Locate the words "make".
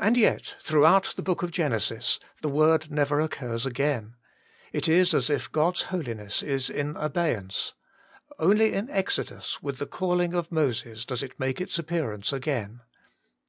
11.38-11.60